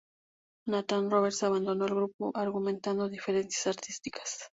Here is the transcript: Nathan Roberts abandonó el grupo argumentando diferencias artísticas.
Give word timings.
Nathan 0.67 1.11
Roberts 1.11 1.43
abandonó 1.43 1.85
el 1.85 1.93
grupo 1.93 2.31
argumentando 2.33 3.07
diferencias 3.07 3.67
artísticas. 3.67 4.49